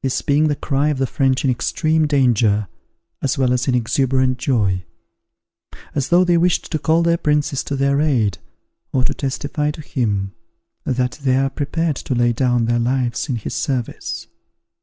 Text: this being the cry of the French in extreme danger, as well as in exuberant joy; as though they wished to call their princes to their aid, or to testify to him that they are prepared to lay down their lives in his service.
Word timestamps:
this 0.00 0.22
being 0.22 0.48
the 0.48 0.56
cry 0.56 0.88
of 0.88 0.96
the 0.96 1.06
French 1.06 1.44
in 1.44 1.50
extreme 1.50 2.06
danger, 2.06 2.68
as 3.20 3.36
well 3.36 3.52
as 3.52 3.68
in 3.68 3.74
exuberant 3.74 4.38
joy; 4.38 4.82
as 5.94 6.08
though 6.08 6.24
they 6.24 6.38
wished 6.38 6.72
to 6.72 6.78
call 6.78 7.02
their 7.02 7.18
princes 7.18 7.62
to 7.62 7.76
their 7.76 8.00
aid, 8.00 8.38
or 8.94 9.04
to 9.04 9.12
testify 9.12 9.70
to 9.70 9.82
him 9.82 10.32
that 10.84 11.18
they 11.22 11.36
are 11.36 11.50
prepared 11.50 11.96
to 11.96 12.14
lay 12.14 12.32
down 12.32 12.64
their 12.64 12.78
lives 12.78 13.28
in 13.28 13.36
his 13.36 13.52
service. 13.52 14.26